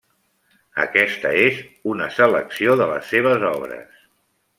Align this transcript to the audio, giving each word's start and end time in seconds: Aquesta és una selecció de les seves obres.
Aquesta 0.85 1.33
és 1.41 1.59
una 1.91 2.07
selecció 2.15 2.77
de 2.81 2.87
les 2.93 3.13
seves 3.13 3.47
obres. 3.51 4.01